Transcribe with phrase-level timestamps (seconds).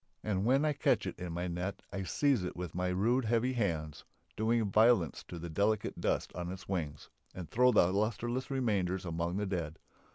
[0.23, 3.53] And when I catch it in my net I seize it with my rude heavy
[3.53, 4.03] hands,
[4.35, 9.37] doing violence to the delicate dust on its wings, and throw the lusterless remainders among
[9.37, 9.77] the dead.